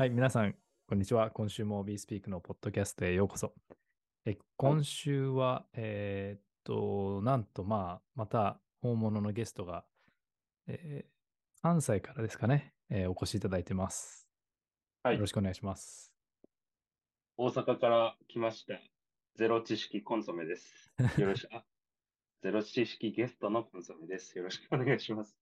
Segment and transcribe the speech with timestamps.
[0.00, 0.54] はい、皆さん、
[0.88, 1.30] こんにちは。
[1.30, 3.52] 今週も BeSpeak のポッドキャストへようこそ。
[4.24, 9.84] え今週は、えーっと、なんと、まあ、また大物のゲストが、
[10.66, 14.26] えー関西からですかね、えーお越しいただいてます。
[15.02, 16.14] はいよろしくお願いします。
[17.36, 18.80] 大阪から来ました。
[19.36, 20.94] ゼロ知識コンソメです。
[21.18, 21.62] よろしく、 あ、
[22.40, 24.38] ゼロ知識ゲストのコンソメです。
[24.38, 25.36] よろしくお願いします。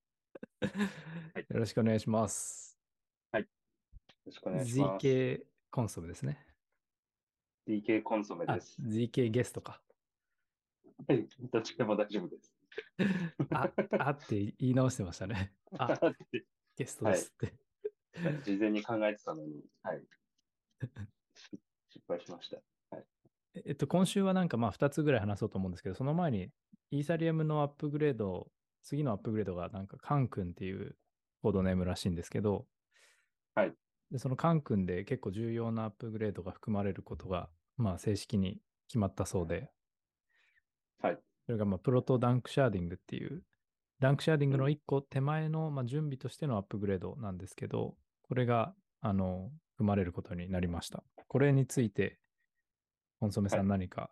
[0.66, 2.67] よろしくお願いします。
[4.28, 5.06] よろしくお願いします。
[5.06, 6.38] ZK コンソメですね。
[7.66, 8.76] DK コンソメあ、です。
[8.82, 9.80] ZK ゲストか。
[11.06, 12.52] はい、どっちでも大丈夫です。
[13.50, 15.52] あ、あって言い直してましたね。
[15.78, 15.98] あ、
[16.76, 17.54] ゲストですって。
[18.44, 20.02] 事前に考えてたのに、はい。
[21.88, 22.58] 失敗しました。
[23.64, 26.50] えっと、今週はなんかまあ2つぐらい話そうと思うんですけど、その前に
[26.90, 28.50] イーサリアムのアップグレード、
[28.82, 30.96] 次のアップグレードがなんかカンクンっていう
[31.40, 32.66] コードネームらしいんですけど、
[33.54, 33.72] はい
[34.10, 39.70] でそのカンクンで結構重要なアップグレードが含まれることが、まあ正式に決まったそうで、
[41.02, 41.18] はい。
[41.46, 43.42] それがまあ Proto-Danksharding っていう、
[44.00, 51.04] Danksharding の1個手前のまあ準備としてのアップグレードなんですけど、これがあの含まれることになりました。
[51.26, 52.18] これについて、
[53.20, 54.10] コンソメさはいん何か、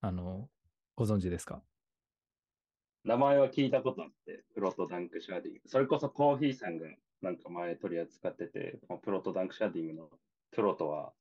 [0.00, 0.48] あの、
[0.96, 1.62] ご存知ですか？
[3.04, 6.86] 名前は聞いたことあって、 Proto-Danksharding 。それこそコーヒーさんが
[7.22, 10.08] なんか前取り扱ってて、まあ Proto-Danksharding の
[10.52, 11.12] プロトは、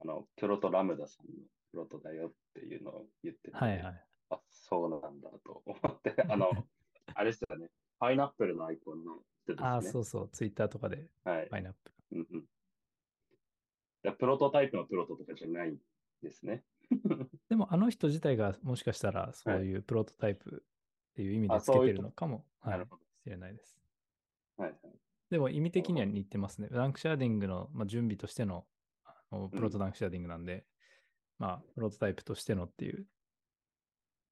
[0.00, 1.32] あの、プロトラムダさんの
[1.72, 4.04] プロトだよっていうのを言ってて、はいはい。
[4.30, 6.50] あ、そうなんだと思って、 あの、
[7.14, 9.68] あれですよね、パイナップルのアイコンの人ですね。
[9.68, 11.48] ああ、そうそう、ツイッターとかではい。
[11.48, 12.18] パイナップル。
[12.18, 12.44] うんうん。
[14.02, 15.76] だプロトタイプのプロトとかじゃない
[16.22, 16.64] ですね。
[17.48, 20.64] でも、あの人自体がもしかしたらそうはいいうプロトタイプ
[21.10, 22.86] っていう意味であつけてるのかも、は、ない。
[22.86, 22.90] し
[23.26, 23.76] れないです。
[24.56, 25.07] はいはい。
[25.30, 26.68] でも意味的には似てますね。
[26.70, 28.64] Danksharding の、まあ、準備としての
[29.04, 30.64] あの Proto-Danksharding なんで、
[31.38, 33.06] まあ、プロトタイプとしてのっていう。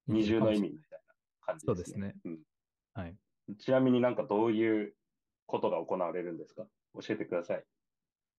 [0.08, 2.14] 二重の意味みたいな感じそうですね。
[2.24, 2.38] うん
[2.94, 3.16] はい。
[3.58, 4.94] ちなみになんかどういう
[5.46, 6.66] ことが行われるんですか？
[6.94, 7.64] 教えてください。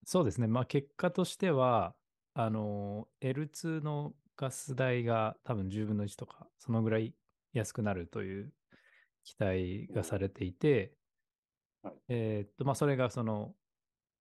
[0.03, 0.47] そうですね。
[0.47, 1.95] まあ、結果としては、
[2.33, 7.13] あの、L2 のガス代が多分10分の1とか、そのぐらい
[7.53, 8.53] 安くなるという
[9.23, 10.93] 期待がされていて、
[11.87, 13.53] はいえーっと、まあ、それがその、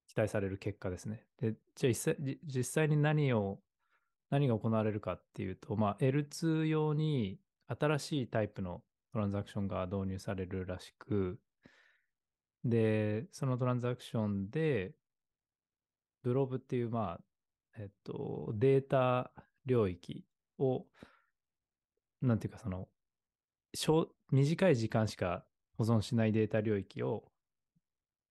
[0.08, 1.26] 期待される結果ですね。
[1.40, 3.60] で、じゃあ実際、実際に何を、
[4.30, 7.38] 何が行われるかっていうと、まあ、L2 用に
[7.68, 8.82] 新しいタイプの
[9.12, 11.38] トランザクションが導入されるらしく、
[12.64, 14.94] で、そのトランザクションで、
[16.22, 17.20] ブロブっていう、まあ、
[17.78, 19.32] えっと、データ
[19.64, 20.24] 領域
[20.58, 20.86] を、
[22.22, 22.88] なんていうか、その、
[24.32, 25.44] 短い時間しか
[25.76, 27.30] 保存しないデータ領域を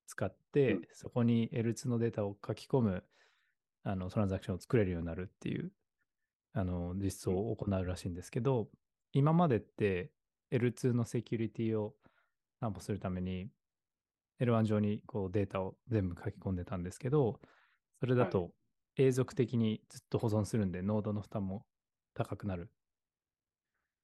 [0.08, 0.82] 使って、うん。
[0.94, 3.04] そこに L2 のデータを書き込む
[3.84, 5.72] あのトランザクションを作れるようになるっていう
[6.54, 8.68] あの実装を行うらしいんですけど、
[9.14, 10.12] 今までって
[10.52, 11.94] L2 のセキュリティを
[12.60, 13.50] 担保するために
[14.42, 17.40] L1 上にこうデータを全部書き込んでたんですけど、
[18.00, 18.52] それだはと
[18.98, 21.66] 永続的にずっと保存するんで、ノードの負担も
[22.14, 22.70] 高くなる。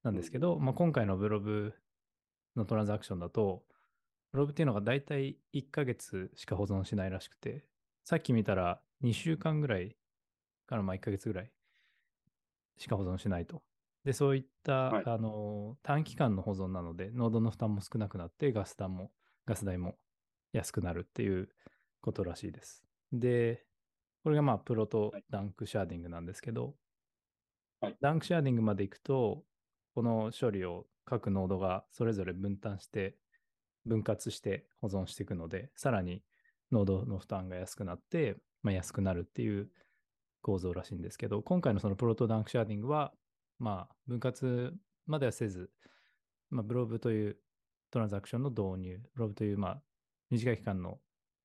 [0.03, 1.73] なんですけど、まあ、今回のブロブ
[2.56, 3.63] のトランザクションだと、
[4.31, 7.66] ブロブっていうのがだいたい1ヶ月しか保存しないらしくて、
[8.06, 9.97] さっき見たら2週間ぐらい
[10.68, 11.52] からまあ1ヶ月ぐらい
[12.78, 13.64] しか保存しないと。
[14.03, 19.12] で、そういった、はいあの短期間の保存なので、ノードの負担も少なくなって、ガス代も、
[19.46, 19.97] ガス代も
[20.53, 21.50] 安くなるっていう
[22.02, 22.84] ことらしいです。
[23.12, 23.66] で、
[24.24, 26.75] これがまあ、プロトはい Danksharding なんですけど、
[27.80, 29.46] はい Danksharding まで行くと、
[29.94, 33.18] この処理を各ノードがそれぞれ分担して、
[33.86, 36.24] 分割して保存していくので、さらに
[36.72, 39.69] ノードの負担が安くなって、まあ、安くなるっていう
[40.42, 43.14] 構造らしいんですけど、今回のその Proto-Danksharding は、
[43.60, 44.74] まあ、分割
[45.06, 45.69] まではせず、
[46.50, 47.38] まあ、 blob という
[47.92, 49.81] トランザクションの導入、 blob という、まあ、
[50.30, 51.00] 短い期間の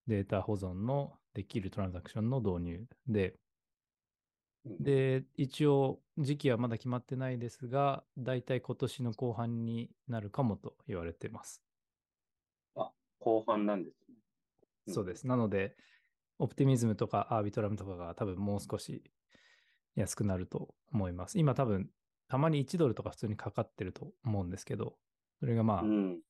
[0.06, 3.34] データ保存のできるトランザクションの導入で、
[4.64, 11.65] で、一応時期はまだ決まってないですが、大体今年の後半になるかもと言われています。
[13.26, 14.14] 後半なんですね。
[14.86, 15.26] うんそうです。
[15.26, 15.76] なので、
[16.38, 19.02] オプティミズムとかアービトラムとかが多分もう少し
[19.96, 21.40] 安くなると思います。
[21.40, 21.90] 今多分、
[22.28, 24.96] たまに1ドルとか普通にかかってると思うんですけど、
[25.40, 26.20] それがまあ、うん。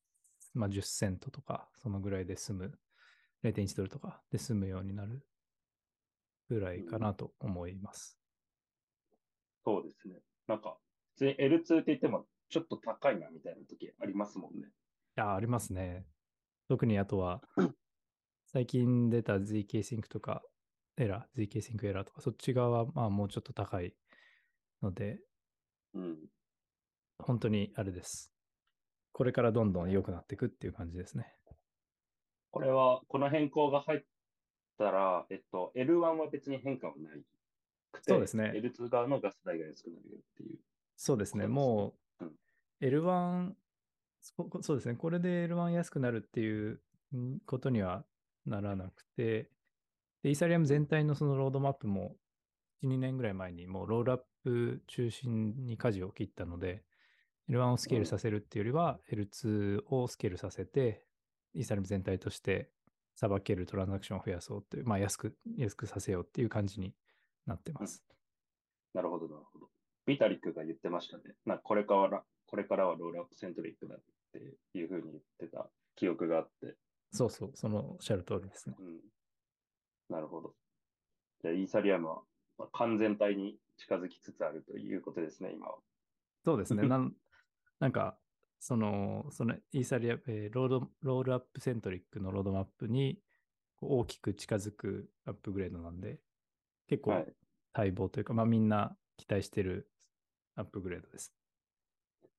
[0.55, 2.79] まあ10セントとか、そのぐらいで済む、
[3.43, 5.21] 0.1ドルとかで済むようになる
[6.49, 8.17] ぐらいかなと思います。
[9.63, 10.15] そうですね。
[10.47, 10.79] なんか、
[11.13, 14.67] 普通に L2 って言ってもちょっと高いなみたいな時ありますもんね。
[14.67, 16.05] いや、ありますね。
[16.67, 17.41] 特にあとは、
[18.45, 20.43] 最近出た ZK Sync とか
[20.97, 23.93] エラー、zk シンクエラーとか、そっち側はまあもうちょっと高い
[24.81, 25.19] ので、
[25.93, 26.17] うん。
[27.19, 28.31] 本当にあれです。
[29.11, 31.31] これからどんどん良くなっていくっていう感じですね。
[32.51, 34.01] これは、この変更が入っ
[34.77, 37.21] たら、えっと、L1 は別に変化はない
[37.91, 38.11] くて。
[38.11, 40.57] そうですね L2 側のガス代が安くなるよっていう。
[40.95, 41.43] そうですね。
[41.43, 42.35] そうですねもううん、
[42.81, 43.53] L1、
[44.35, 44.95] そそうですね。
[44.95, 46.81] これで L1 安くなるっていう
[47.45, 48.05] ことには
[48.45, 49.49] ならなくて、
[50.23, 52.15] でイーサリアム全体のそのロードマップも
[52.83, 56.83] 1、2年ぐらい前にもうロールアップ中心に舵を切ったので、
[57.49, 61.03] L1 をスケールさせるっていうよりは、L2 をスケールさせて、
[61.53, 62.69] イーサリアム全体として
[63.15, 66.93] さばけるトランザクションを増やそうっていう、まあ安く、安くさせようっていう感じに
[67.45, 68.03] なってます。
[68.93, 69.69] なるほど、なるほど。
[70.05, 71.23] ビタリックが言ってましたね。
[71.45, 73.97] なこれから、これからはロールアップセントリックだっ
[74.73, 76.75] いうふうに言ってた記憶があって。
[77.11, 78.75] そうそう、そのおっしゃる通りですね。
[78.79, 78.99] うん。
[80.09, 80.53] なるほど。
[81.41, 82.21] じゃあ、イーサリアムは
[82.57, 85.77] まあ完全体に近づきつつあるということですね、今は。
[86.43, 86.83] そうですね。
[86.87, 87.15] なん
[87.79, 88.17] なんか、
[88.59, 93.21] その、そのイーサリアム、えーロード、ロールアップセントリックのロードマップに
[93.81, 96.19] 大きく近づくアップグレードなんで、
[96.87, 97.35] 結構はい
[97.73, 99.87] 待望というか、まあみんな期待してる
[100.55, 101.31] アップグレードです。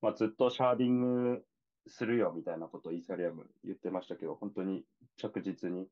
[0.03, 1.45] まあ、ずっと sharding
[1.89, 4.85] するよみたいなことをイーサリアム言ってましたけど、本当に
[5.17, 5.89] 着実に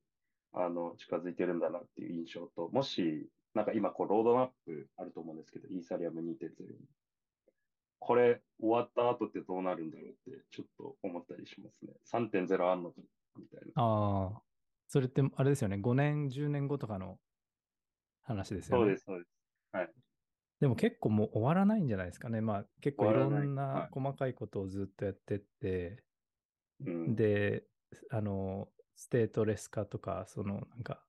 [0.52, 6.34] あの近づいてるんだなっていう印象と、もし、なんか今こうロードマップあると思うんですけど、イーサリアム2.0に。
[7.98, 11.94] これ終わった後ってどうなるんだろうってちょっと思ったりしますね。
[12.12, 13.00] 3.0あんのか
[13.36, 13.82] みたいな。
[13.82, 14.42] ああ、
[14.88, 15.76] それってあれですよね。
[15.76, 17.18] 5年、10年後とかの
[18.22, 18.84] 話ですよね。
[18.84, 20.05] そうです、そうです。
[20.60, 22.40] でも結構もう終わらないんじゃないですかね。
[22.40, 23.88] まあ結構いろんはない。
[23.90, 26.02] 細かいことをずっとやってって、
[26.80, 27.64] うん、で、
[28.10, 31.02] あの、ステートレス化とか、そのなんか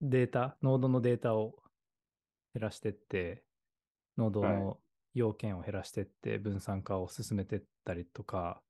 [0.00, 1.56] データ、ノードのデータを
[2.54, 3.42] 減らしてって、
[4.16, 4.54] ノードはい。
[4.54, 4.78] の
[5.14, 8.62] 要件を減らしてって、分散化を進めてったりとか、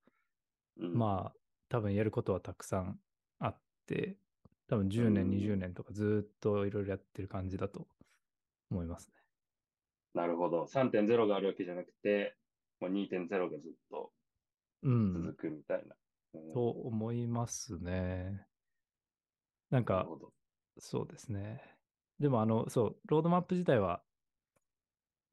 [0.78, 0.94] うん。
[0.94, 1.38] まあ、
[1.68, 2.98] 多分やることはたくさん
[3.40, 4.16] あって、
[4.68, 5.30] 多分10年、うん。
[5.30, 7.86] 20年とかずっといろいろやってる感じだと
[8.70, 9.23] 思いますね。
[10.14, 10.66] なるほど。
[10.66, 12.36] 3.0があるわけじゃなくて、
[12.80, 14.12] もう2.0がずっと
[14.82, 15.34] うん続。
[15.34, 15.94] くみたいな。
[16.34, 18.44] うんと思いますね。
[19.70, 20.06] なんか。
[20.78, 21.62] そうですね。
[22.18, 24.02] でも、あの、そう、ロードマップ自体は、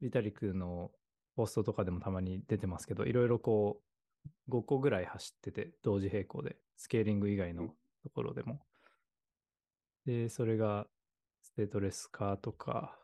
[0.00, 0.92] ビタリックの
[1.34, 3.82] ポストとかでもたまに出てますけど、いろいろこ
[4.48, 7.68] う、5個ぐらい走ってて、同時並行で、スケーリング以外のうん
[8.04, 8.60] ところでも。
[10.04, 10.86] で、それが、
[11.42, 12.96] ステートレス化とか、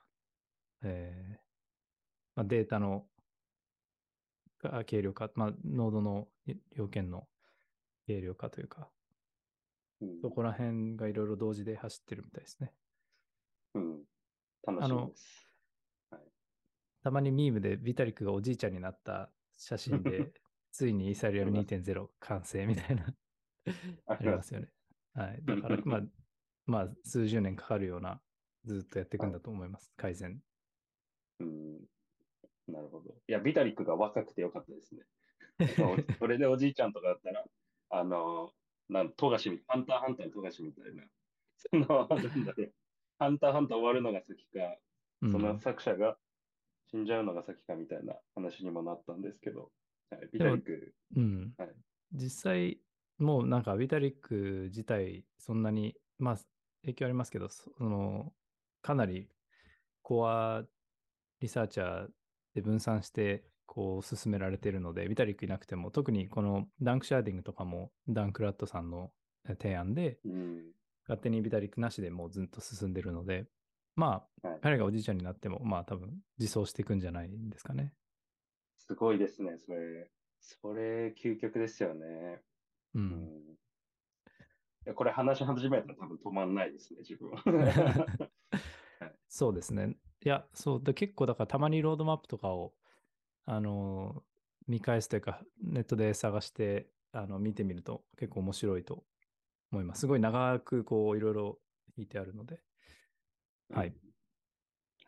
[0.83, 1.48] えー
[2.39, 3.05] まあ、データの
[4.63, 6.29] が軽量化、まあ、ノードの
[6.77, 7.27] 要件の
[8.07, 8.89] 軽量化というか、
[10.01, 12.73] うんそこら辺がいろいろ同時で走ってるみたいですね。
[13.75, 13.99] うん。
[14.65, 15.51] 楽しみです。
[17.03, 20.33] たまにミームでビタリックがおじいちゃんになった写真で、
[20.71, 23.13] ついにイーサリアム2.0完成みたいな、
[24.07, 24.69] あありますよね。
[25.15, 25.43] はい。
[25.45, 26.03] だから、まあ、
[26.67, 28.23] まあ、数十年かかるような、
[28.65, 29.93] ずっとやっていくんだと思います。
[29.97, 30.41] 改善。
[31.41, 31.98] うん。
[32.69, 33.15] なるほど。
[33.27, 35.03] いや、ビタリックが若くてよかったですね。
[36.19, 37.45] それでおじいちゃんとかだったら、
[37.91, 38.53] あの、
[38.89, 41.05] なん、富樫み、ハンターハンターの富樫みたいな、
[41.57, 42.73] その、なんだろう、
[43.19, 44.79] ハンターハンター終わるのが先か、
[45.23, 45.33] うん。
[45.33, 46.17] その作者が
[46.91, 49.73] 死んじゃうのが先かみたいな話にもなったんですけど、
[50.11, 51.55] はい、ビタリック、うん。
[51.59, 51.75] はい。
[52.13, 52.81] 実際、
[53.19, 56.39] もうなんかビタリック自体、そんなに、まあ、
[56.83, 58.33] 影響ありますけど、その、
[58.81, 59.29] かなり
[60.03, 62.09] core researcher
[62.59, 69.11] で分散して、こう進められているので、ビタリックいなくても、特にこの Danksharding とかもダンクラッドさんの
[69.49, 70.73] え提案で、うん、
[71.07, 73.47] 勝手にビタリックなしでもうずっと進んでるので、
[73.97, 77.93] まあ、はい、彼がおじいちゃんになっても、まあ多分自走していくんじゃないんですかね。
[78.79, 80.11] すごいですね、それ。
[80.41, 82.43] それ、究極ですよね。
[82.95, 82.99] う。
[82.99, 83.29] うんん。
[84.87, 87.43] いや、これ話し始めたら多分止まんないですね、自分は。
[89.29, 89.97] そうですね。
[90.25, 92.75] いや、そう、で結構だからたまにロードマップとかを、
[93.47, 94.23] あのー
[94.69, 99.03] 見返すというか、ネットで探して、あの、見てみると結構面白いと
[99.73, 100.01] 思います。
[100.01, 101.59] すごい長くこう、いろいろ
[101.97, 102.61] 引いてあるので。
[103.73, 103.89] はい。
[103.89, 103.95] はい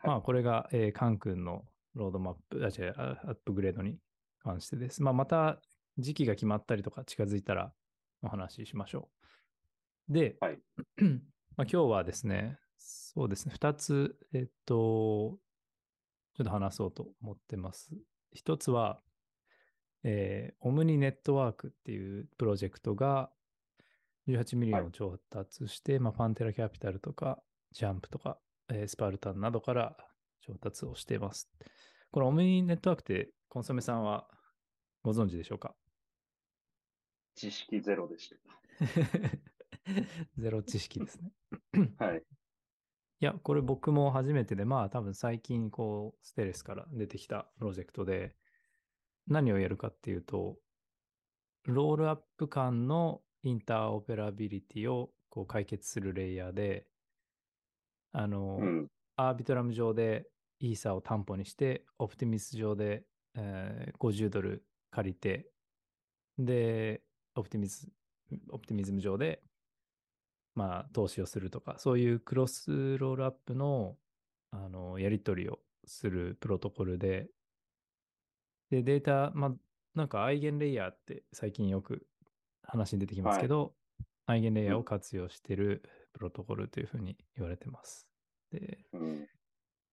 [0.03, 1.63] まあ、これが、えーカン君の
[1.93, 3.99] ロードマップ、あ、違う、あアップグレードに
[4.39, 5.03] 関してです。
[5.03, 5.61] まあ、また
[5.99, 7.71] 時期が決まったりとか近づいたら
[8.23, 9.09] お話ししましょ
[10.09, 10.13] う。
[10.13, 10.59] で、はい
[11.55, 15.39] まあ、今日はですね、そうですね、2つ、えっと、
[16.33, 17.91] ちょっと話そうと思ってます。
[18.31, 19.01] 一つは、
[20.03, 23.31] えーオムニネットワークっていうプロジェクトが
[24.27, 29.97] 18 million を調達して、まあ、パンテラキャピタルとか、ジャンプとか、えースパルタンなどから
[30.41, 31.51] 調達をしています。
[32.11, 34.27] このオムニネットワークってコンソメさんは
[35.03, 35.75] ご存知でしょうか？
[37.35, 38.35] 知識ゼロでし
[40.37, 41.31] ゼロ知識ですね。
[41.97, 42.05] た。
[42.05, 42.23] はい。
[43.21, 48.35] いや、これ僕も初めてで、まあ多分最近こう、ステレスから出てきたプロジェクトで、
[49.27, 50.57] 何をやるかっていうと、
[51.65, 56.87] ロールアップ間のインターオペラビリティをこう解決するレイヤーで、
[58.11, 58.87] あの、うん。
[59.17, 60.25] アービトラム上で
[60.59, 63.03] イーサを担保にして、オプティミス上で、
[63.35, 65.47] えー50ドル借りて、
[66.39, 67.03] で、
[67.35, 67.87] オプティミズ
[68.49, 69.43] オプティミズム上で、
[70.55, 73.97] まあ、投資をするとか、そういうクロスロールアップの
[74.51, 77.29] あのやり取りをするプロトコルで、
[78.69, 79.51] で、データ、まあ、
[79.95, 82.05] なんかアイゲンレイヤーって最近よく
[82.63, 83.73] 話に出てきますけど、
[84.25, 88.07] アイゲンレイヤーを活用しているプロトコルというふうに言われてます。
[88.51, 89.27] で、うん。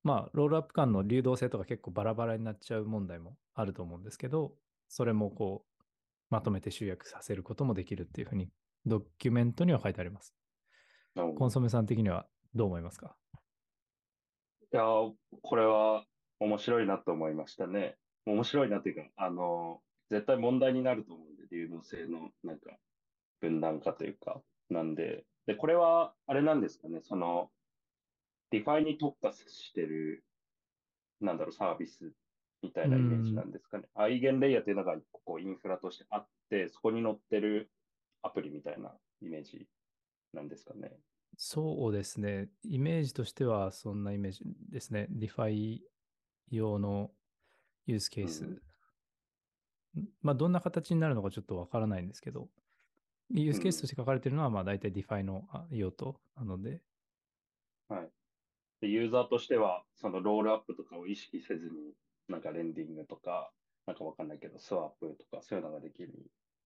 [0.05, 4.55] まあ、ロールアップ間の流動性とか結構バラバラになっちゃう問題もあると思うんですけど、
[4.89, 5.83] それもこう、
[6.31, 8.49] まとめて集約させることもできるっていうふうに、
[8.87, 10.35] ドキュメントには書いてあります。
[11.23, 13.17] コンソメさん的にはどう思いますか？
[14.73, 16.05] いやー、これは
[16.41, 17.97] 面白いなと思いましたね。
[18.27, 22.77] 面白いなっていうか、あの、絶対問題になると思うんで、流動性のなんか
[23.41, 27.51] 分断化というか、なんで、で、これはあれなんですかね、その、
[28.51, 30.25] DeFi に特化してる、
[31.21, 32.13] なんだろう、サービス
[32.63, 33.85] みたいなイメージなんですかね。
[33.95, 37.71] アイゲンレイヤーっていうのがここインフラとしてあって、そこに載ってる
[38.23, 39.67] アプリみたいなイメージ
[40.33, 40.93] なんですかね。
[41.37, 42.49] そうですね。
[42.65, 45.09] イメージとしてはそんなイメージですね。
[45.13, 45.81] DeFi
[46.51, 47.11] 用の
[47.87, 48.45] ユースケース。
[48.45, 48.63] うん
[50.23, 52.49] まあ、どんな形になるのかちょっとわからないんですけど、
[53.31, 56.81] ユースケースとして書かれてるのは、まあ、大体 DeFi のあ用途なので、
[57.89, 58.09] はい。
[58.81, 61.95] で、ユーザーとしては、そのロールアップとかを意識せずに、
[62.29, 63.51] なんかレンディングとか、
[63.87, 66.13] なんかわかんないけど、スワップとか、そういうのができる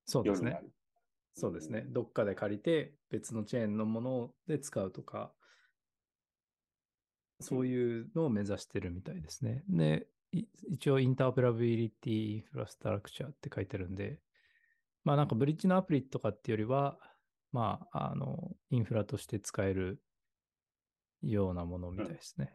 [0.04, 0.60] そうですね。
[1.34, 1.90] そうですねう。
[1.90, 5.32] んどっかで借りて、別のチェーンのもので使うとか、
[7.40, 9.64] そういうのを目指してるみたいですね。
[9.68, 14.20] で、い一応インターオペラビリティインフラストラクチャーって書いてるんで、
[15.04, 16.98] まあなんかブリッジのアプリとかっていうよりは、
[17.52, 20.02] まあ、あの、インフラとして使える
[21.22, 22.50] ようなものみたいですね。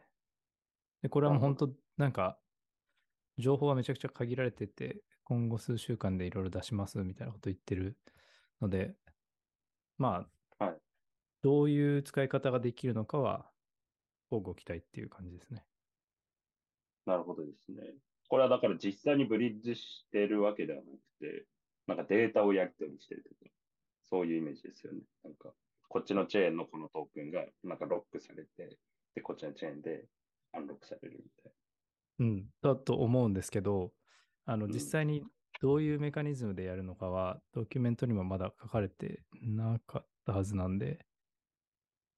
[1.04, 2.40] で、これはもう本当なんか、
[3.38, 7.96] 情報はめちゃくちゃ限られてて、今後数週間でいろいろ出しますみたいなこと言ってる
[8.62, 8.96] ので、
[9.98, 10.28] ま
[10.60, 10.78] あ、はい
[11.44, 13.50] どういう使い方ができるのかは、
[14.32, 15.64] 乞うご期待っていう感じですね。
[17.06, 17.96] なるほどですね。
[18.28, 21.46] これはだから実際にブリッジしてるわけではなくて、
[21.88, 23.52] なんかデータをやり取りしてるとか、
[24.10, 25.00] そういうイメージですよね。
[25.24, 25.54] なんか、
[25.88, 28.78] こっちのチェーンのこのトークンがなんかロックされて、
[29.16, 30.06] で、こっちのチェーンで
[30.52, 31.54] アンロックされるみたい
[32.20, 33.94] うん、だと思うんですけど、
[34.46, 35.24] あの、うん実際に
[35.60, 41.06] どういうメカニズムでやるのかは、ドキュメントにもまだ書かれてなかったはずなんで、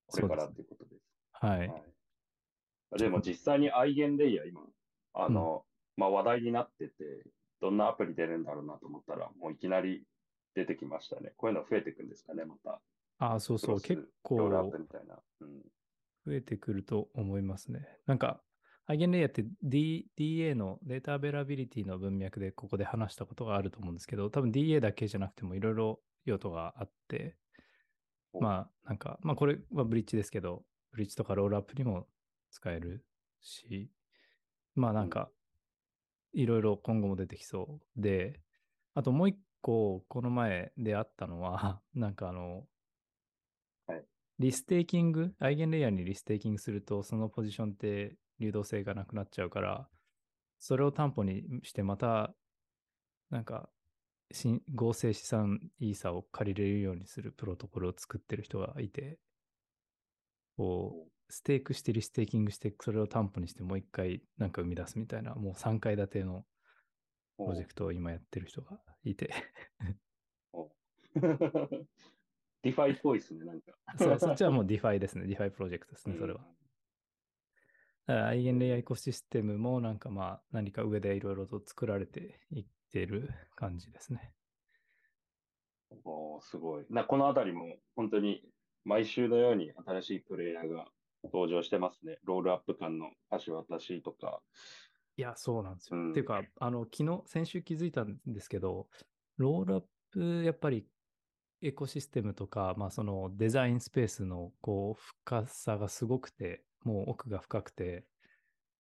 [0.08, 1.03] これからっていうことです。
[1.34, 1.67] はい。
[1.67, 1.84] はい。
[2.98, 4.62] でも実際にアイゲンレイヤー今、
[5.13, 5.63] あの、
[5.96, 6.93] まあ話題になってて、
[7.62, 10.03] どんなアプリ出るんだろうなと思ったら、もういきなり
[10.55, 11.34] 出てきましたね。
[11.38, 12.81] こういうの増えていくんですかね、また。
[13.19, 14.38] ああ、そうそう、結構。
[14.38, 15.62] うん。
[16.25, 17.88] 増えてくると思いますね。
[18.05, 18.41] なんか、
[18.89, 27.36] アイゲンレイヤーって D DA の data availability の文脈でここで話したことがあると思うんですけど、多分 DA だけじゃなくてもいろいろ用途があって、
[28.34, 28.41] お。
[28.41, 32.08] まあなんか、まあこれはブリッジですけど、ブリッジとかロールアップにも
[32.50, 33.05] 使える
[33.41, 33.91] し、
[34.74, 35.29] まあなんか、
[36.34, 38.41] いろいろ今後も出てきそうで、
[38.96, 42.65] あともう一個、この前であったのは、 なんかあの、
[43.86, 44.03] はい。
[44.39, 49.88] リステーキング、アイゲンレイヤーにリステーキングすると、そのポジションって流動性がなくなっちゃうから、
[50.60, 52.34] それを担保にして、また、
[53.29, 53.69] なんか、
[54.31, 59.17] 新合成資産イーサを借りれるようにするプロトコルを作ってる人がいて、
[60.58, 66.46] こう、 stake して restaking して、それを担保にしてもう一回なんか生み出すみたいな、もう3階建ての
[67.38, 69.31] プロジェクトを今やってる人がいて、
[70.53, 70.69] お
[72.61, 73.74] DeFi っぽいですね、なんか。
[73.98, 75.25] そそっちはもう DeFi ですね。
[75.25, 76.46] DeFi プロジェクトですね、それは。
[78.09, 84.33] うんだからアイゲンレイヤーエコシステムもなんかまあ何か上でいろいろと作られていってる感じですね。
[86.05, 86.85] おーすごい。
[86.89, 88.43] な、このあたりも本当に
[88.85, 90.87] 毎週のように新しいプレイヤーが
[91.23, 92.17] 登場してますね。
[92.23, 93.11] ロールアップ間の
[93.45, 94.41] 橋渡しとか。
[95.17, 95.99] いや、そうなんですよ。
[95.99, 98.87] うんっていうか、あの、昨日、先週気づいたんですけど、
[99.37, 100.87] ロールアップ、やっぱり
[101.61, 108.05] エコシステムとか、まあそのデザインスペースのこう深さがすごくて、もう奥が深くて、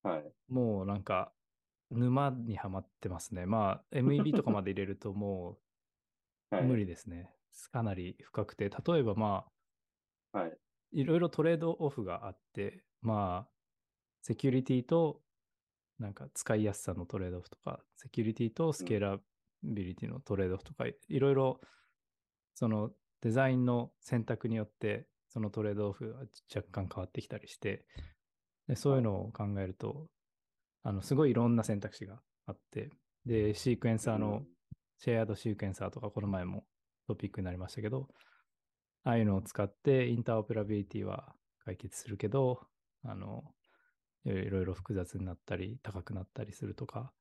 [0.03, 0.31] はい。
[0.47, 1.31] もうなんか
[1.91, 3.45] 沼にはまってますね。
[3.45, 5.59] まあ MEB とかまで入れるとも
[6.49, 6.63] はい。
[6.63, 7.29] う無理ですね。
[7.71, 9.45] かなり深くて、例えばま
[10.33, 10.57] あはい。
[10.91, 13.51] いろいろトレードオフがあって、まあ
[14.21, 15.21] セキュリティと
[15.99, 19.19] なんか使いやすさのトレードオフとか、セキュリティとスケーラ
[19.63, 21.61] ビリティのトレードオフとか、いろいろ
[22.55, 22.91] その
[23.21, 26.19] デザインの選択によって、そのトレードオフが
[26.53, 27.85] 若干変わってきたりして、
[28.67, 30.07] でそういうのを考えると、
[30.83, 32.89] あのすごいいろんな選択肢があって、
[33.25, 34.43] で、シークエンサーの、
[34.97, 36.65] シェアードシークエンサーとか、この前も
[37.07, 38.07] トピックになりましたけど、
[39.03, 41.33] ああいうのを使ってインターオペラビリティは
[41.63, 42.67] 解決するけど、
[43.03, 43.43] あの、
[44.25, 47.11] いろいろ複雑になったり、高くなったりするとか。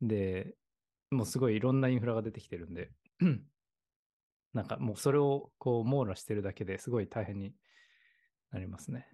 [0.00, 0.54] で、
[1.10, 2.90] もうすごいいろんなインフラが出てきてるんで、
[4.54, 7.52] なんかもうそれをこう網羅してるだけですごい大変に
[8.52, 9.08] なりますね。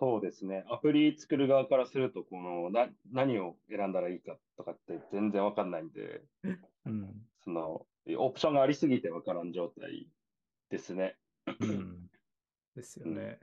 [0.00, 0.64] そうですね。
[0.70, 6.22] アプリ作る側からすると、この、な、何を選んだらいいかとかって全然わかんないんで、
[6.86, 7.28] うん。
[7.42, 10.08] その、オプションがありすぎてわからん状態
[10.70, 11.16] ですね。
[11.60, 12.10] うん、
[12.76, 13.40] ですよね。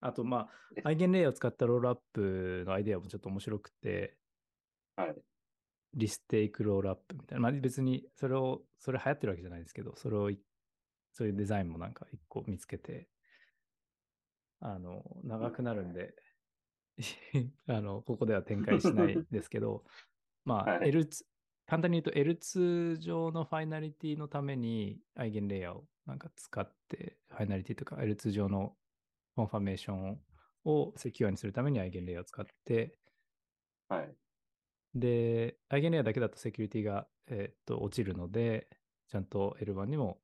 [0.00, 4.16] あと、まえあ、アイゲンレイヤーを使ったロールアップのアイデアもちょっと面白くて、
[4.96, 5.29] はい。
[5.94, 7.42] リステイクロールアップみたいな。
[7.42, 10.38] まあ、別にそれを、それ流行ってるわけじゃないですけど、それをい、
[11.12, 13.08] そういうデザインもなんか一個見つけて、
[14.60, 16.14] あの、長くなるんで、
[17.66, 19.84] あの、ここでは展開しないですけど、
[20.44, 21.24] まあ、はい L2、
[21.66, 28.76] 簡単に言うと L2 上のファイナリティのためにアイゲンレイヤーをなんか使って、ファイナリティとか L2 上の
[29.36, 30.20] コンファメーション
[30.64, 32.98] をセキュアにするためにアイゲンレイヤーを使って、
[33.88, 34.14] はい。
[34.94, 38.68] で、アイゲンレイヤーだけだとセキュリティが、えーっと落ちるので、
[39.08, 40.20] ちゃんと L1 にも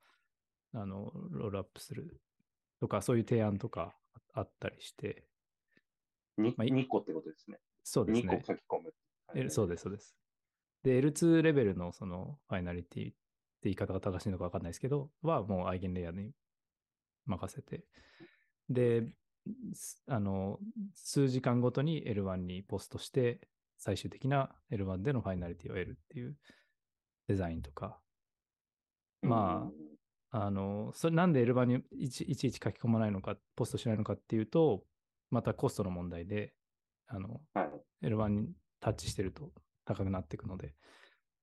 [0.74, 2.20] あのロールアップする
[2.80, 3.96] とか、そういう提案とか
[4.34, 5.24] あったりして、
[6.38, 7.56] にまあい2個ってことですね。
[7.56, 8.44] 2個そうですね。
[8.46, 8.94] 書き込む。
[9.34, 10.16] L そうです、そうです。
[10.82, 13.16] で、L2 レベルのそのファイナリティって
[13.64, 16.32] 言い方が正しいのか分かんないですけど、はもうアイゲンレイヤーに
[17.24, 17.84] 任せて、
[18.68, 19.06] で、
[19.74, 20.58] すあの、
[20.94, 23.40] 数時間ごとに L1 にポストして、
[23.78, 26.36] 最終的な L1 でのファイナリティを得るっていう
[27.28, 27.98] デザインとか、
[29.22, 29.68] ま
[30.30, 34.84] あの、それなんで L1 にいちいちいち書き込まないのか、ポストしないのかっていうと、
[35.30, 36.52] またコストの問題で、
[37.06, 37.60] あの、あ。
[37.60, 37.70] はい。
[38.06, 39.50] L1 にタッチしてると
[39.84, 40.74] 高くなっていくので、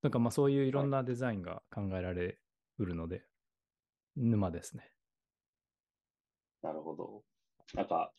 [0.01, 2.37] なんかまあそういういろんなデザインが考えられ
[2.77, 3.25] うるので、
[4.15, 4.91] 沼ですね。
[6.61, 7.23] なるほど。
[7.73, 8.11] なんか、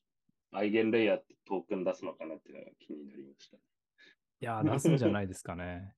[0.53, 3.57] アイゲンレイヤーってトークン出すのかなっていうのが気になりました。
[4.45, 5.97] いやー、 出すんじゃないですかね。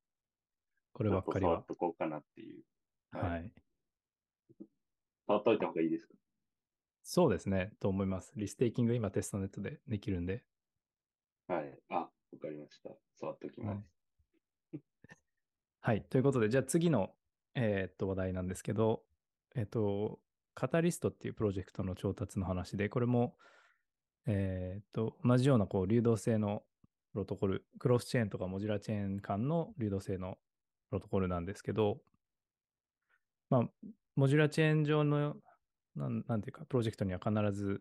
[0.93, 1.75] こればっかりはちょっと触っ。
[1.75, 2.65] とこうかなっていう。
[3.11, 3.53] はいはい。
[5.27, 6.15] 触っといた方がいいですか？
[7.03, 8.33] そうですね、と思います。
[8.37, 10.45] リステーキング今テストネットでできるんで。
[11.49, 11.83] はい。
[11.89, 12.91] あ、わかりました。
[13.15, 13.93] 触っときます。
[15.81, 16.03] はい。
[16.09, 17.17] ということで、じゃあ次の、
[17.55, 19.05] えーっと話題なんですけど、
[19.57, 20.21] えーっと、
[20.55, 23.39] カタリストっていうプロジェクトの調達の話で、これも、
[24.27, 26.65] えーっと、同じようなこう流動性の
[27.17, 30.37] プロトコル、クロスチェーンとかモジュラチェーン間の流動性の
[30.91, 31.97] プロトコルなんですけど、
[33.49, 35.35] まあ、モジュラチェーン上の、
[35.95, 37.81] なんなんていうか、プロジェクトには必ず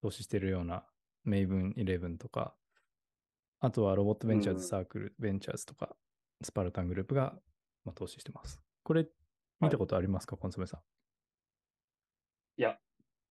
[0.00, 0.84] 投資しているような、
[1.24, 2.54] メイブン11とか、
[3.58, 5.96] あとはロボットベンチャーズうんサークル、ベンチャーズとか、
[6.40, 7.34] スパルタングループが、
[7.84, 8.60] まあ、投資してます。
[8.84, 9.08] これ、
[9.58, 10.80] 見たことありますか、コンソメさ
[12.58, 12.78] いや、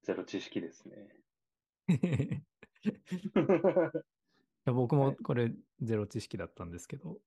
[0.03, 2.43] ゼロ知識ですね。
[4.65, 5.11] や僕はい。
[5.11, 7.19] もこれ、ゼロ知識だったんですけど、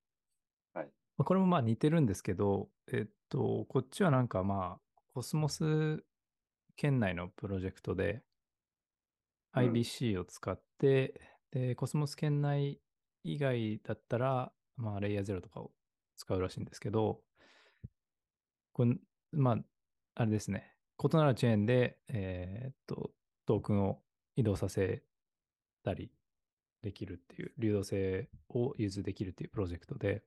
[0.72, 0.92] はい。
[1.16, 6.04] まあこれもまあ似てるんですけど、えっと、こっちはなんかまあ、コスモス
[6.76, 8.22] 圏内のプロジェクトで、
[9.54, 9.62] うん。
[9.72, 11.20] IBC を使って、
[11.52, 12.80] で、コスモス圏内
[13.22, 15.72] 以外だったら、まあ、レイヤー0とかを
[16.16, 17.22] 使うらしいんですけど、
[18.72, 18.96] これ、
[19.32, 19.58] まあ、
[20.16, 20.74] あれですね。
[21.02, 23.12] 異なるチェーンで、えーっと、
[23.46, 24.02] トークンを
[24.36, 25.04] 移動させ
[25.84, 26.10] たり
[26.84, 30.22] できるっていう、流動性を融通できるっていうプロジェクトで、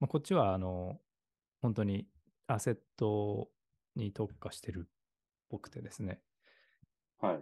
[0.00, 0.98] まあ、こっちは、あの、
[1.62, 2.08] 本当に
[2.48, 3.48] アセット
[3.94, 4.90] に特化してるっ
[5.48, 6.20] ぽくてですね。
[7.20, 7.40] はい。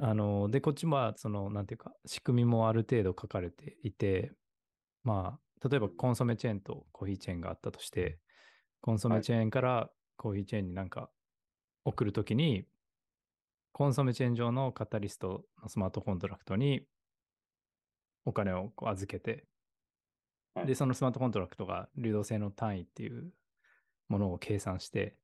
[0.00, 4.32] あの、で、こっちは、その、なんていうか、仕組みもある程度書かれていて、
[5.04, 8.20] まあ、例えばコンソメチェーンとコーヒーチェーンがあったとして、
[8.80, 11.10] コンソメチェーンからコーヒーチェーンになんか
[11.84, 12.64] 送るときに、
[13.72, 16.86] コンソメチェーン上のカタリストのスマートコントラクトに
[18.28, 19.46] お金をこう預けて、
[20.54, 23.32] はいで、そのスマートコントラクトが流動性の単位っていう
[24.08, 25.16] ものを計算して、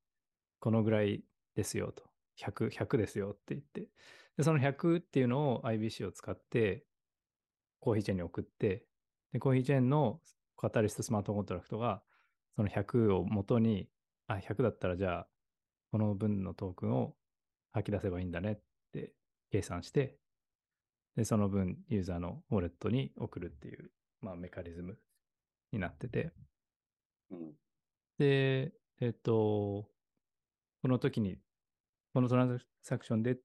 [0.59, 1.23] このぐらい
[1.55, 2.05] ですよと。
[2.41, 3.89] 100、100ですよって言って。
[4.39, 6.87] で、その100っていうのを IBC を使って、
[7.81, 8.87] コーヒーチェーンに送って、
[9.33, 10.21] で、コーヒーチェーンの
[10.57, 12.03] カタリストスマートコントラクトが、
[12.57, 13.89] その100を元に、
[14.29, 15.29] あ、100だったらじゃあ、
[15.91, 17.15] この分のトークンを
[17.73, 18.59] 吐き出せばいいんだねっ
[18.93, 19.13] て
[19.51, 20.17] 計算して、
[21.17, 24.99] で、その分ユーザーのウォレットに送るっていう、まあ、メカニズム
[25.73, 26.33] になってて、
[27.31, 27.55] うん。
[28.19, 29.91] で、えっと、
[30.83, 31.39] この時に、
[32.13, 33.39] このトランザクションで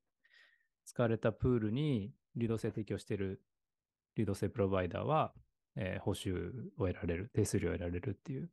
[0.85, 3.43] 使われたプールに流動性提供している
[4.15, 5.33] 流動性プロバイダーは、
[5.75, 8.51] えー報酬を得られる、手数料を得られるっていう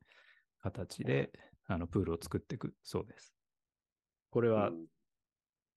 [0.63, 1.33] 形で、
[1.67, 3.35] あの、プールを作っていくそうです。
[4.31, 4.87] これはうん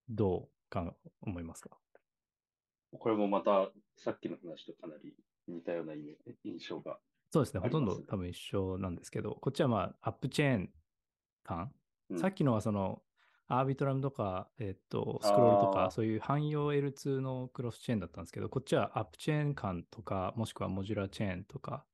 [0.10, 1.78] どうか思いますか？
[2.98, 5.14] これもまたさっきの話とかなり
[5.48, 5.94] 似たような
[6.44, 7.00] 印象が。
[7.32, 7.60] そうですね。
[7.60, 10.74] ほとんど多分一緒なんですけど、こっちはまあ、アップチェーン
[11.44, 11.72] 感
[12.10, 13.04] うんさっきのはその、
[13.48, 21.86] アービトラムとか、えっと、スクロールとか、そういう汎用 L2 のクロスチェーンだったんですけど、こっちはアップチェーン感とか、もしくはモジュラーチェーンとか、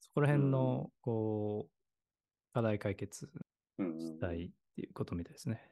[0.00, 1.70] そこら辺の、こう、
[2.54, 3.30] 課題解決
[3.78, 5.70] うんうんしたいっていうことみたいですね。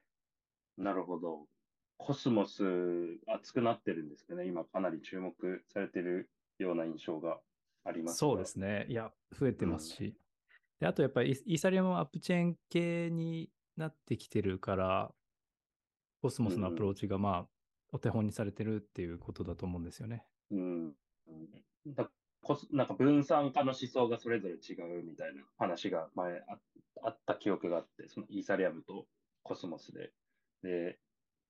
[0.77, 1.47] なるほど。
[2.03, 2.65] コスモス
[3.29, 4.45] 熱くなってるんですかね。
[4.47, 5.33] 今かなり注目
[5.73, 7.39] されてるような印象が
[7.85, 8.87] ありますがそうですね。
[8.89, 10.17] いや、増えてますし。
[10.81, 15.13] で、あとやっぱりイーサリアムは app chain 系になってきてるから、
[16.21, 17.49] コスモスのアプローチがまあ、
[17.93, 20.25] お手本にされてるっていうことだと思うんですよね。
[20.51, 20.87] うん。
[21.29, 21.31] う
[21.89, 22.11] んだ
[22.43, 26.59] コスなんか分散化の思想がそれぞれ違うみたいな話が前あ
[27.05, 29.07] あった記憶があって、そのイーサリアムと
[29.45, 30.11] コスモスで。
[30.63, 30.99] で、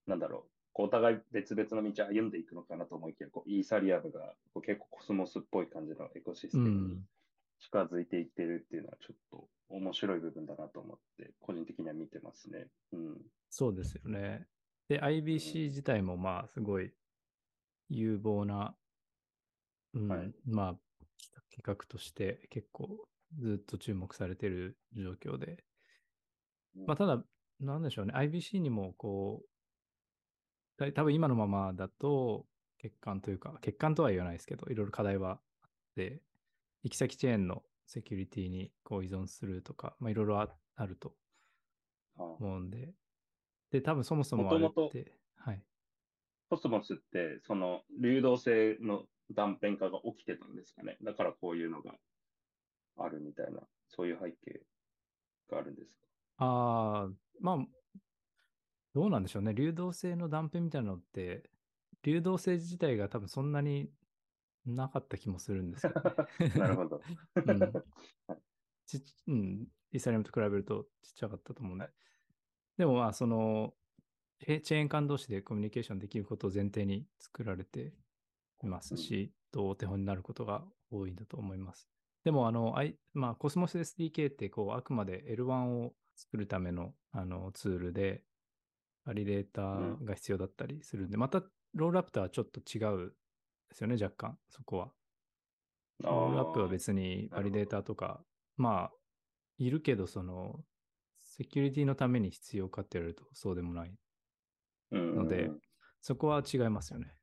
[0.07, 0.51] なんだろう。
[0.73, 7.07] こうお互い別々の道を歩んでいくのかなと思いきや、こうイーサリアムがこう結構コスモスっぽい感じのエコシステうムにん。
[7.59, 12.67] 近づいていってるっていうのはちょっと面白い部分だなと思って、個人的には見てますね。
[12.91, 13.17] うん。
[13.49, 14.47] そうですよね。
[14.89, 16.91] で、IBC 自体もまあ、すごい
[17.89, 18.75] 有望な、
[19.93, 20.75] うん、はいまあ、
[21.51, 23.07] 企画として結構
[23.39, 25.63] ずっと注目されてる状況で。
[26.75, 27.23] うんまあ、ただ、
[27.59, 28.13] なんでしょうね。
[28.13, 29.52] IBC にもこう、た
[30.91, 32.45] 多分今のままだと、
[32.81, 36.21] 欠陥というか、欠陥とは言わないですけど、いろいろ課題はあって、
[36.83, 41.15] 行き先チェーンのセキュリティにこう依存するとか、まあ、いろいろああると
[42.17, 42.93] あ思うんで。
[43.71, 45.63] で、多分そもそもあれって、はい。
[46.49, 50.97] コスモスって、その流動性の断片化が起きてたんですかね。
[51.01, 51.95] だからこういうのが
[52.97, 54.61] あるみたいな、そういう背景
[55.49, 56.07] があるんですか？
[56.37, 57.57] ああ、まあ、
[58.93, 59.53] どうなんでしょうね。
[59.53, 61.49] 流動性の断片みたいなのって、
[62.03, 63.89] 流動性自体が多分そんなに
[64.65, 65.93] なかった気もするんですよ、
[66.39, 66.49] ね。
[66.55, 67.01] なるほど。
[67.45, 67.59] うん
[68.85, 71.89] ちっうん、イーサリアムと比べるとちっちゃかったと思うんで。
[72.77, 73.73] でもまあ、その、
[74.39, 77.93] チェーン間同士でコミュニケーションできることを前提に作られて
[78.61, 81.87] いますし、とお手本になることが多いんだと思います。
[82.23, 88.23] でも、あの、I まあ、コスモス SDK って、こう、あくまで L1 を作るためのあのツールで、
[89.05, 93.13] バリデータうんが必要だったりするんで、また、ロールアップとはちょっと違う
[93.69, 94.91] ですよね、若干、そこは。
[96.03, 98.21] あロールアップはー別にバリデータとか、
[98.57, 98.91] まあ、
[99.57, 100.63] いるけど、その、
[101.23, 103.95] セキュリティのために必要かって言われるとそうでもない。
[104.91, 105.49] うんので
[106.01, 107.15] そこは違いますよね。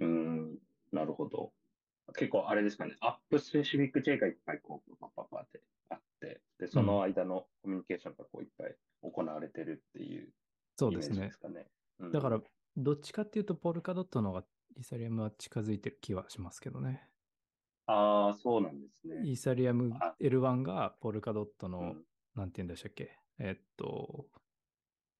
[0.00, 0.58] うん、
[0.92, 1.52] なるほど。
[2.14, 10.28] 結構あれですかね、アップスペシフィックチェーンがいっぱいこう、パッパッパってあって、で、その間のコミュニケーションがこういっぱい行われてるっていう
[10.78, 11.38] そうですねす。
[11.38, 11.66] かね。
[11.98, 12.40] うんだから、
[12.76, 14.44] どっちかっていうと、ポルカドットの方が
[14.76, 17.02] イーサリアムは近づいてる気はしますけどね。
[17.86, 19.16] ああ、そうなんですね。
[19.24, 24.26] イーサリアムあ L1 がポルカドットの、うんなんて言うんでしたっけえっと、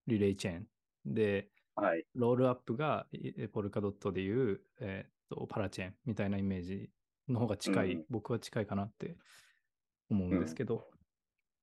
[0.07, 0.67] リレイチェーン。
[1.05, 2.05] で、はい。
[2.15, 6.91] ロールアップがいポルカドットでいう、えっと、パラチェーンみたいなイメージ
[7.29, 9.17] の方が近い、うん僕は近いかなって
[10.11, 10.87] 思うんですけど、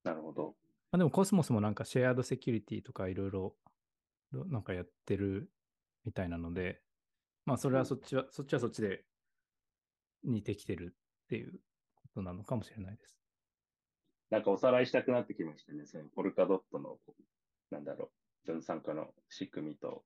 [0.04, 0.56] なるほど。
[0.92, 3.56] まあ、でもコスモスもなんかシェアードセキュリティとかいろいろろ
[4.32, 5.50] なんかやってる
[6.06, 6.82] みたいなので、
[7.46, 9.04] まあそれはそっちは、そっちはそっちで
[10.24, 11.54] 似てきてるっていう
[11.96, 13.18] ことなのかもしれないです。
[14.30, 15.86] なんかおさらいしたくなってきましたね。
[15.86, 16.98] そのポルカドットの、
[17.72, 18.12] なんだろ
[18.46, 20.04] う、分散化の仕組みと、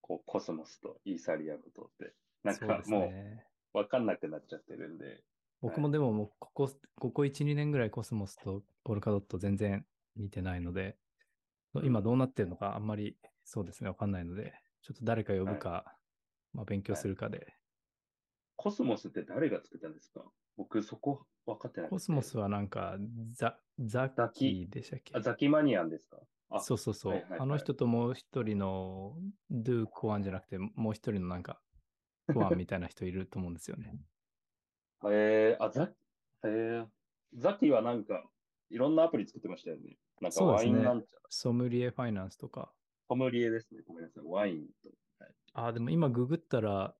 [0.00, 3.44] こうコスモスとイーサリアムとって、なんかもね。
[3.74, 5.22] う分かんなくなっちゃってるんで、
[5.60, 9.84] 僕もでももうここ、ここ1、2年ぐらいコスモスとポルカドット全然
[10.16, 10.96] 似てないので、
[11.82, 13.16] 今どうなってるのかあんまり
[13.50, 15.96] そうですね、わかんないので、ちょっと誰か呼ぶか、
[16.52, 17.54] まあ勉強するかで、
[18.56, 20.22] コスモスって誰が作ったんですか？
[20.58, 21.94] 僕そこ分かってなくて。
[21.94, 22.98] コスモスはなんか
[23.32, 25.16] ザ、ザッキーでしたっけ？
[25.16, 26.18] あザキマニアンですか？
[26.50, 27.12] あ、そうそうそう。
[27.12, 29.16] はいはいはいあの人ともう一人の
[29.50, 31.58] ドゥ・コアンじゃなくて、もう一人のなんか、
[32.34, 33.98] コアンみたいな人いると思うんですよね。
[35.08, 35.90] えー、あ、ザ
[36.44, 36.86] えー、
[37.34, 38.28] ザキはなんか、
[38.68, 39.96] いろんなアプリ作ってましたよね。
[40.20, 41.22] なんかワインなんちゃら。
[41.30, 42.74] ソムリエファイナンスとか。
[43.08, 43.80] ソムリエですね。
[43.86, 44.24] ごめんなさい。
[44.26, 44.88] ワインと。
[45.18, 46.94] はいあ、でも今ググったら、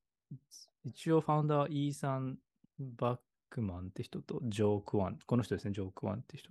[0.85, 2.39] 一応ファウンダーはイーサン・
[2.79, 3.19] バッ
[3.51, 5.19] クマンって人とジョー・クワン。
[5.27, 6.51] この人ですね、ジョー・クワンって人。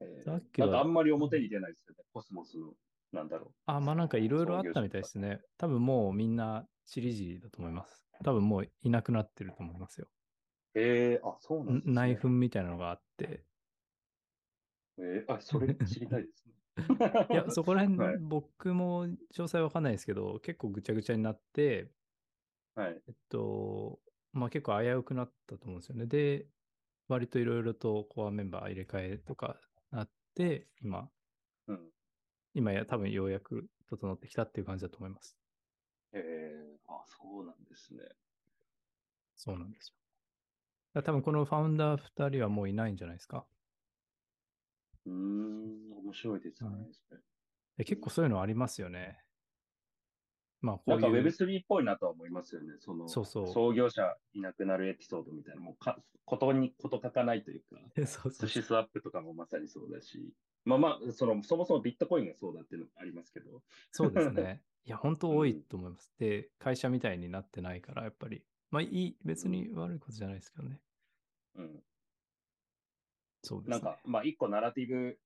[0.00, 2.04] えーザキはなんかあんまり表に出ないですよね。
[2.12, 2.72] コスモスの、
[3.12, 5.40] なんだろあ、まあなんかいろいろあったみたいですね。
[5.56, 8.04] 多分もうみんなチリジだと思います。
[8.24, 10.08] 多分もういなくなってると思いますよ。
[10.74, 10.80] う。
[10.80, 11.94] えー、あ、そうなんですね。
[11.94, 13.44] 内紛みたいなのがあって。
[14.98, 16.54] えー、あ、それ知りたいですね。
[17.30, 21.90] いや、 そこら辺、はい僕も詳細わかんないですけど、結構ぐちゃぐちゃになって、
[22.74, 23.02] はい。
[23.06, 24.00] えっと、
[24.32, 26.06] まあ結構危うくなったと思うんですよね。
[26.06, 26.46] で、
[27.08, 29.60] 割といろいろとコアメンバー入れ替えとか
[29.90, 31.10] なって、今、
[31.66, 31.92] うん。
[32.54, 35.38] 今や多分ようやく整ってきたっていう感じだと思います。
[36.12, 38.04] えー、あ、そうなんですね。
[39.36, 39.94] そうなんです
[40.94, 41.02] よ。
[41.02, 43.46] 多分このファウンダー2人はもういないんじゃないですか。
[45.08, 46.70] うーん、面白いですね。
[46.70, 47.20] はいそれ
[47.78, 49.20] で結構そういうのありますよね。
[50.60, 52.74] まあこなんかういう Web3 っぽいなとは思いますよね。
[52.80, 64.60] その、そうそう創業者いなくなるエピソードみたいな、もうか、ことに、こと書かないというか、 そうそう寿司スワップとかもまさにそうだし、まあまあ、その、そもそもビットコインがそうだっていうのもありますけど、そうですね。
[64.84, 66.12] いや、本当多いと思います。
[66.18, 68.44] で、会社みたいになってないから、やっぱり。
[68.70, 70.80] まあいい、別に悪いことじゃないですけどね。
[71.54, 71.84] うん。
[73.42, 73.70] そうですね。
[73.72, 75.18] なんか、まあ、一個ナラティブ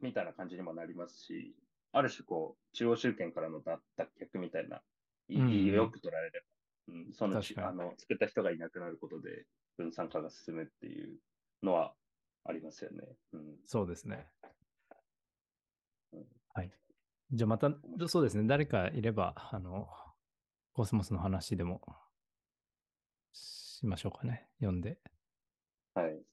[0.00, 1.54] みたいな感じにもなりますし、
[1.92, 4.82] ある種こう、中央集権からの脱脱却みたいな、
[5.28, 6.40] いうんよく取られれ
[6.88, 9.46] ば、うん、そのあの、作った人がいなくなることで
[9.76, 11.18] 分散化が進むっていう
[11.62, 11.94] のは
[12.44, 13.16] ありますよね。
[13.32, 13.56] うん。
[13.66, 14.26] そうですね
[16.12, 16.26] うん。
[16.54, 16.72] はい。
[17.32, 17.70] じゃあまた
[18.08, 18.46] そうですね。
[18.46, 19.88] 誰かいれば、あの、
[20.72, 21.80] コスモスの話でも
[23.32, 24.48] しましょうかね。
[24.60, 24.98] 読んで。
[25.94, 26.31] はい。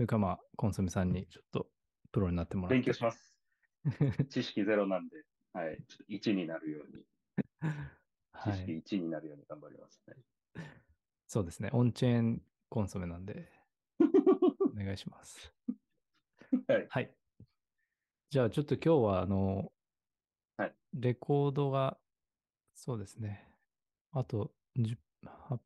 [0.00, 1.66] それかまあ、コンソメさんにちょっと
[2.10, 2.74] プロになってもらって。
[2.76, 3.38] 勉強します。
[4.30, 5.76] 知識ゼロなんで、はい。
[5.86, 7.04] ちょっと1になるように、
[8.42, 8.78] 知 識はい。
[8.78, 10.02] 1になるように頑張ります。
[10.06, 10.16] はい
[11.26, 11.68] そうですね。
[11.74, 13.52] オンチェーンコンソメなんで、
[14.00, 15.54] お願いします。
[16.66, 16.86] はい。
[16.88, 17.14] はい。
[18.30, 19.70] じゃあちょっと今日は、あの、
[20.56, 22.00] はいレコードが、
[22.74, 23.54] そうですね。
[24.12, 25.60] あと10、8分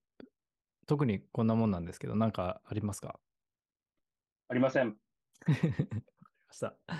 [0.87, 3.21] 特にこんなもんなんですけど、なんかありますか？
[4.49, 4.89] ありません。
[4.89, 4.97] わか
[5.49, 5.75] り
[6.49, 6.75] ました。
[6.87, 6.97] じゃあ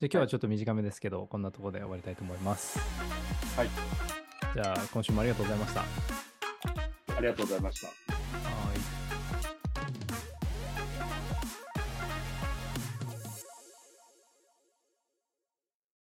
[0.00, 2.78] 今日はちょっと短めですけど、こんなところで終わりたいと思います。
[3.56, 3.68] はい。
[4.54, 5.82] じゃあ今週もありがとうございました。
[7.16, 8.13] ありがとうございました。